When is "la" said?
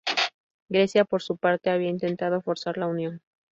2.75-2.87